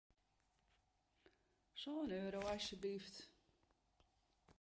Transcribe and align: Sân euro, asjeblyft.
Sân 1.81 2.07
euro, 2.21 2.39
asjeblyft. 2.53 3.15